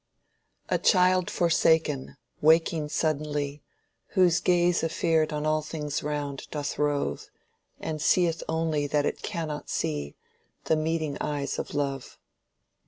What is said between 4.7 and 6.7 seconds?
afeard on all things round